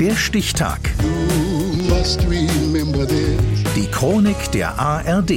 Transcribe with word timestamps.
Der 0.00 0.14
Stichtag. 0.14 0.78
Die 3.74 3.90
Chronik 3.90 4.52
der 4.52 4.78
ARD. 4.78 5.32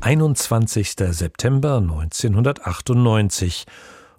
21. 0.00 0.96
September 1.10 1.76
1998. 1.76 3.64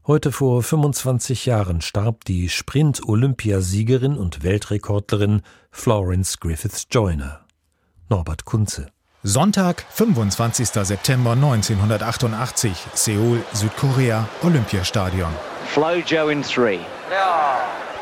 Heute 0.07 0.31
vor 0.31 0.63
25 0.63 1.45
Jahren 1.47 1.81
starb 1.81 2.23
die 2.23 2.47
Sprint-Olympiasiegerin 2.47 4.17
und 4.17 4.43
Weltrekordlerin 4.43 5.41
Florence 5.69 6.39
Griffiths 6.39 6.87
Joyner. 6.89 7.41
Norbert 8.07 8.45
Kunze. 8.45 8.87
Sonntag, 9.23 9.85
25. 9.89 10.69
September 10.69 11.31
1988, 11.31 12.71
Seoul, 12.93 13.43
Südkorea, 13.51 14.29
Olympiastadion. 14.43 15.33
Flo 15.65 15.95
Joe 16.05 16.31
in 16.31 16.41
three. 16.41 16.79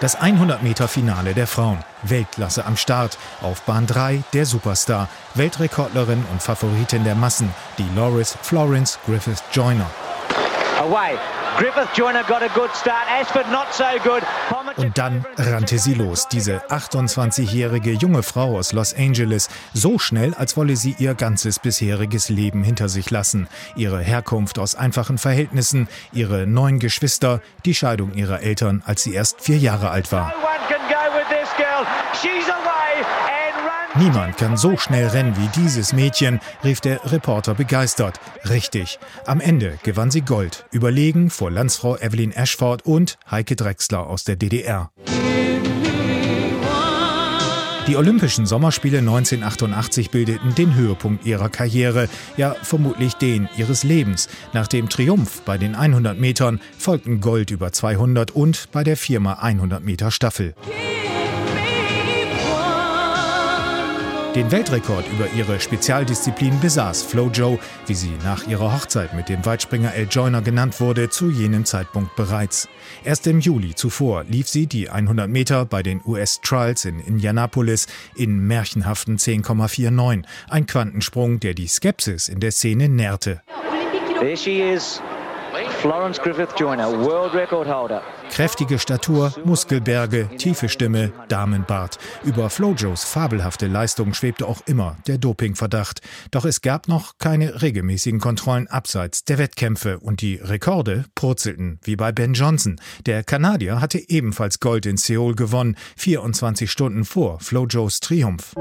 Das 0.02 0.18
100-Meter-Finale 0.18 1.36
der 1.36 1.46
Frauen. 1.46 1.78
Weltklasse 2.02 2.66
am 2.66 2.76
Start. 2.76 3.20
Auf 3.44 3.62
Bahn 3.62 3.86
3 3.86 4.24
der 4.34 4.48
Superstar. 4.48 5.08
Weltrekordlerin 5.36 6.26
und 6.32 6.42
Favoritin 6.42 7.04
der 7.04 7.14
Massen, 7.14 7.54
die 7.78 7.88
Loris 7.96 8.36
Florence 8.42 8.98
Griffith 9.06 9.44
Joyner. 9.54 9.86
Away. 10.80 11.20
Griffith 11.58 11.90
Joyner 11.96 12.24
got 12.24 12.42
a 12.42 12.48
good 12.50 12.70
start. 12.76 13.08
Ashford 13.10 13.52
not 13.52 13.74
so 13.74 13.84
good. 14.04 14.24
Und 14.78 14.98
dann 14.98 15.26
rannte 15.38 15.80
sie 15.80 15.94
los, 15.94 16.28
diese 16.28 16.60
28-jährige 16.70 17.92
junge 17.92 18.24
Frau 18.24 18.58
aus 18.58 18.72
Los 18.72 18.96
Angeles, 18.96 19.50
so 19.74 20.00
schnell, 20.00 20.34
als 20.34 20.56
wolle 20.56 20.76
sie 20.76 20.96
ihr 20.98 21.14
ganzes 21.14 21.60
bisheriges 21.60 22.30
Leben 22.30 22.64
hinter 22.64 22.90
sich 22.90 23.12
lassen. 23.12 23.48
Ihre 23.76 24.00
Herkunft 24.00 24.60
aus 24.60 24.76
einfachen 24.76 25.18
Verhältnissen, 25.18 25.88
ihre 26.14 26.48
neun 26.48 26.80
Geschwister, 26.80 27.42
die 27.66 27.76
Scheidung 27.76 28.14
ihrer 28.14 28.42
Eltern, 28.42 28.82
als 28.86 29.04
sie 29.04 29.14
erst 29.14 29.42
vier 29.42 29.58
Jahre 29.58 29.90
alt 29.90 30.12
war. 30.12 30.30
No 30.30 30.52
Niemand 33.96 34.38
kann 34.38 34.56
so 34.56 34.78
schnell 34.78 35.08
rennen 35.08 35.36
wie 35.36 35.50
dieses 35.60 35.92
Mädchen, 35.92 36.40
rief 36.64 36.80
der 36.80 37.12
Reporter 37.12 37.56
begeistert. 37.56 38.22
Richtig. 38.50 39.00
Am 39.26 39.42
Ende 39.42 39.80
gewann 39.84 40.12
sie 40.12 40.22
Gold, 40.22 40.66
überlegen 40.72 41.30
vor 41.30 41.52
Landsfrau 41.52 41.98
Evelyn 41.98 42.32
Ashford 42.32 42.86
und 42.86 43.18
Heike 43.30 43.58
Drexler 43.58 44.08
aus 44.08 44.24
der 44.24 44.38
DDR. 44.38 44.92
Die 47.88 47.98
Olympischen 47.98 48.46
Sommerspiele 48.46 49.00
1988 49.00 50.12
bildeten 50.12 50.56
den 50.56 50.74
Höhepunkt 50.76 51.26
ihrer 51.26 51.50
Karriere, 51.50 52.08
ja 52.38 52.56
vermutlich 52.62 53.16
den 53.16 53.50
ihres 53.58 53.84
Lebens. 53.84 54.30
Nach 54.54 54.68
dem 54.68 54.88
Triumph 54.88 55.42
bei 55.42 55.58
den 55.58 55.76
100 55.76 56.18
Metern 56.18 56.62
folgten 56.78 57.20
Gold 57.20 57.52
über 57.52 57.74
200 57.74 58.32
und 58.32 58.72
bei 58.72 58.86
der 58.86 58.96
Firma 58.96 59.34
100 59.34 59.84
Meter 59.84 60.12
Staffel. 60.12 60.56
Den 64.36 64.50
Weltrekord 64.50 65.04
über 65.12 65.28
ihre 65.36 65.60
Spezialdisziplin 65.60 66.58
besaß 66.62 67.04
Flo 67.04 67.30
Jo, 67.34 67.60
wie 67.86 67.94
sie 67.94 68.14
nach 68.24 68.48
ihrer 68.48 68.74
Hochzeit 68.74 69.14
mit 69.14 69.28
dem 69.28 69.46
Weitspringer 69.46 69.94
El 69.94 70.08
Joyner 70.10 70.42
genannt 70.42 70.80
wurde, 70.80 71.10
zu 71.10 71.30
jenem 71.30 71.66
Zeitpunkt 71.66 72.16
bereits. 72.16 72.70
Erst 73.04 73.28
im 73.28 73.42
Juli 73.42 73.76
zuvor 73.76 74.24
lief 74.24 74.48
sie 74.48 74.68
die 74.68 74.90
100 74.90 75.30
Meter 75.30 75.66
bei 75.66 75.84
den 75.84 76.00
US 76.06 76.40
Trials 76.40 76.86
in 76.86 77.02
Indianapolis 77.02 77.88
in 78.16 78.48
märchenhaften 78.48 79.18
10,49. 79.18 80.24
Ein 80.50 80.66
Quantensprung, 80.66 81.42
der 81.42 81.54
die 81.54 81.68
Skepsis 81.68 82.30
in 82.30 82.40
der 82.40 82.52
Szene 82.52 82.88
nährte. 82.88 83.42
There 84.22 84.38
she 84.38 84.62
is. 84.62 85.02
Florence 85.82 86.22
Griffith 86.22 86.50
Joyner, 86.58 86.92
world 86.92 87.34
record 87.34 87.68
holder. 87.68 88.02
Kräftige 88.30 88.80
Statur, 88.80 89.34
Muskelberge, 89.44 90.30
tiefe 90.38 90.70
Stimme, 90.70 91.12
Damenbart. 91.28 91.98
Über 92.24 92.50
Flojos 92.50 93.04
fabelhafte 93.04 93.68
Leistung 93.68 94.14
schwebte 94.14 94.48
auch 94.48 94.62
immer 94.68 94.98
der 95.08 95.18
Dopingverdacht. 95.18 96.02
Doch 96.32 96.46
es 96.46 96.62
gab 96.62 96.88
noch 96.88 97.18
keine 97.18 97.62
regelmäßigen 97.62 98.20
Kontrollen 98.20 98.68
abseits 98.68 99.26
der 99.26 99.38
Wettkämpfe 99.38 100.00
und 100.00 100.22
die 100.22 100.36
Rekorde 100.36 101.06
purzelten, 101.16 101.80
wie 101.84 101.96
bei 101.96 102.12
Ben 102.12 102.34
Johnson. 102.34 102.80
Der 103.06 103.24
Kanadier 103.24 103.82
hatte 103.82 103.98
ebenfalls 104.10 104.60
Gold 104.60 104.86
in 104.86 104.98
Seoul 104.98 105.36
gewonnen, 105.36 105.76
24 105.98 106.72
Stunden 106.72 107.04
vor 107.04 107.40
Flojos 107.40 108.00
Triumph. 108.00 108.54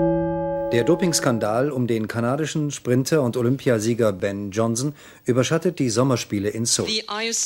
Der 0.72 0.84
Dopingskandal 0.84 1.72
um 1.72 1.88
den 1.88 2.06
kanadischen 2.06 2.70
Sprinter 2.70 3.22
und 3.22 3.36
Olympiasieger 3.36 4.12
Ben 4.12 4.52
Johnson 4.52 4.94
überschattet 5.24 5.80
die 5.80 5.90
Sommerspiele 5.90 6.48
in 6.48 6.64
Seoul. 6.64 6.88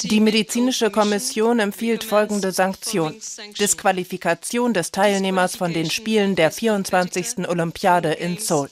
Die 0.02 0.20
medizinische 0.20 0.90
Kommission 0.90 1.58
empfiehlt 1.58 2.04
folgende 2.04 2.52
Sanktion. 2.52 3.14
Disqualifikation 3.58 4.74
des 4.74 4.90
Teilnehmers 4.90 5.56
von 5.56 5.72
den 5.72 5.90
Spielen 5.90 6.36
der 6.36 6.50
24. 6.50 7.48
Olympiade 7.48 8.12
in 8.12 8.36
Seoul. 8.36 8.68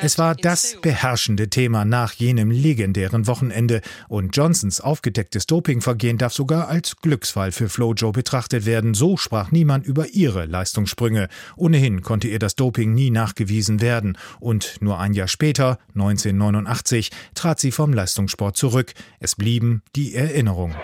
Es 0.00 0.18
war 0.18 0.34
das 0.34 0.76
beherrschende 0.80 1.50
Thema 1.50 1.84
nach 1.84 2.14
jenem 2.14 2.50
legendären 2.50 3.26
Wochenende 3.26 3.82
und 4.08 4.34
Johnsons 4.34 4.80
aufgedecktes 4.80 5.46
Dopingvergehen 5.46 6.16
darf 6.16 6.32
sogar 6.32 6.68
als 6.68 6.96
Glücksfall 6.96 7.52
für 7.52 7.68
Flojo 7.68 8.12
betrachtet 8.12 8.64
werden. 8.64 8.94
So 8.94 9.18
sprach 9.18 9.50
niemand 9.50 9.86
über 9.86 10.08
ihre 10.08 10.46
Leistungssprünge. 10.46 11.28
Ohnehin 11.56 12.00
konnte 12.00 12.28
ihr 12.28 12.38
das 12.38 12.54
Doping 12.54 12.93
nie 12.94 13.10
nachgewiesen 13.10 13.80
werden 13.80 14.16
und 14.40 14.76
nur 14.80 14.98
ein 14.98 15.12
Jahr 15.12 15.28
später, 15.28 15.78
1989, 15.94 17.10
trat 17.34 17.60
sie 17.60 17.72
vom 17.72 17.92
Leistungssport 17.92 18.56
zurück. 18.56 18.92
Es 19.20 19.34
blieben 19.34 19.82
die 19.96 20.14
Erinnerungen. 20.14 20.76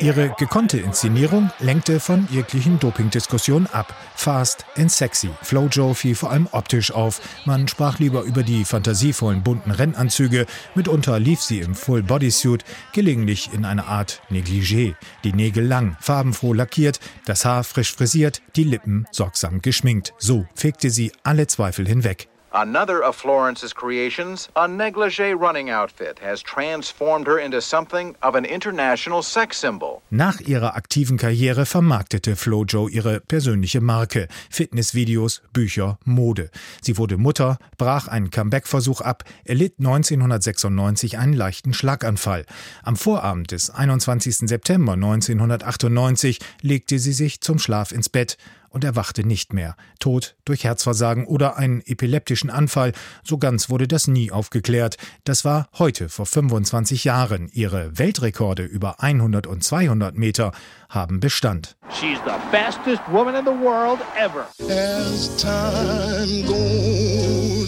Ihre 0.00 0.34
gekonnte 0.38 0.78
Inszenierung 0.78 1.50
lenkte 1.60 2.00
von 2.00 2.26
jeglichen 2.30 2.78
Dopingdiskussionen 2.78 3.66
ab. 3.72 3.94
Fast 4.14 4.64
and 4.76 4.90
sexy. 4.90 5.30
Flojo 5.42 5.94
fiel 5.94 6.14
vor 6.14 6.30
allem 6.30 6.48
optisch 6.52 6.92
auf. 6.92 7.20
Man 7.44 7.68
sprach 7.68 7.98
lieber 7.98 8.22
über 8.22 8.42
die 8.42 8.64
fantasievollen 8.64 9.42
bunten 9.42 9.70
Rennanzüge. 9.70 10.46
Mitunter 10.74 11.18
lief 11.18 11.40
sie 11.40 11.60
im 11.60 11.74
Full 11.74 12.02
Bodysuit, 12.02 12.64
gelegentlich 12.92 13.50
in 13.52 13.64
einer 13.64 13.86
Art 13.86 14.20
Negligé. 14.30 14.94
Die 15.24 15.32
Nägel 15.32 15.66
lang, 15.66 15.96
farbenfroh 16.00 16.52
lackiert, 16.52 17.00
das 17.24 17.44
Haar 17.44 17.64
frisch 17.64 17.92
frisiert, 17.92 18.42
die 18.56 18.64
Lippen 18.64 19.06
sorgsam 19.10 19.62
geschminkt. 19.62 20.14
So 20.18 20.46
fegte 20.54 20.90
sie 20.90 21.12
alle 21.22 21.46
Zweifel 21.46 21.86
hinweg. 21.86 22.28
Another 22.58 23.02
of 23.02 23.16
Florence's 23.16 23.74
creations, 23.74 24.48
a 24.56 24.66
negligee 24.66 25.34
running 25.34 25.68
outfit, 25.68 26.18
has 26.20 26.42
transformed 26.42 27.26
her 27.26 27.38
into 27.38 27.60
something 27.60 28.16
of 28.22 28.34
an 28.34 28.46
international 28.46 29.22
sex 29.22 29.60
symbol. 29.60 30.00
Nach 30.08 30.40
ihrer 30.40 30.74
aktiven 30.74 31.18
Karriere 31.18 31.66
vermarktete 31.66 32.34
Flojo 32.34 32.88
ihre 32.88 33.20
persönliche 33.20 33.82
Marke, 33.82 34.26
Fitnessvideos, 34.48 35.42
Bücher, 35.52 35.98
Mode. 36.06 36.48
Sie 36.80 36.96
wurde 36.96 37.18
Mutter, 37.18 37.58
brach 37.76 38.08
einen 38.08 38.30
Comeback-Versuch 38.30 39.02
ab, 39.02 39.24
erlitt 39.44 39.74
1996 39.78 41.18
einen 41.18 41.34
leichten 41.34 41.74
Schlaganfall. 41.74 42.46
Am 42.82 42.96
Vorabend 42.96 43.52
des 43.52 43.68
21. 43.68 44.48
September 44.48 44.94
1998 44.94 46.38
legte 46.62 46.98
sie 46.98 47.12
sich 47.12 47.42
zum 47.42 47.58
Schlaf 47.58 47.92
ins 47.92 48.08
Bett 48.08 48.38
und 48.70 48.84
erwachte 48.84 49.26
nicht 49.26 49.52
mehr. 49.52 49.76
Tod 49.98 50.36
durch 50.44 50.64
Herzversagen 50.64 51.26
oder 51.26 51.56
einen 51.56 51.80
epileptischen 51.86 52.50
Anfall, 52.50 52.92
so 53.22 53.38
ganz 53.38 53.70
wurde 53.70 53.88
das 53.88 54.06
nie 54.08 54.30
aufgeklärt. 54.30 54.96
Das 55.24 55.44
war 55.44 55.68
heute 55.78 56.08
vor 56.08 56.26
25 56.26 57.04
Jahren. 57.04 57.48
Ihre 57.52 57.98
Weltrekorde 57.98 58.64
über 58.64 59.02
100 59.02 59.46
und 59.46 59.62
200 59.62 60.16
Meter 60.16 60.52
haben 60.88 61.20
Bestand. 61.20 61.76
She's 61.90 62.18
the 62.24 62.32
fastest 62.50 63.02
woman 63.10 63.34
in 63.34 63.44
the 63.44 63.50
world 63.50 64.00
ever. 64.18 64.46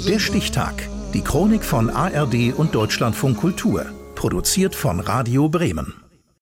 Der 0.09 0.19
Stichtag. 0.19 0.89
Die 1.15 1.23
Chronik 1.23 1.65
von 1.65 1.91
ARD 1.91 2.53
und 2.55 2.75
Deutschlandfunk 2.75 3.39
Kultur. 3.39 3.87
Produziert 4.15 4.75
von 4.75 5.01
Radio 5.01 5.49
Bremen. 5.49 6.08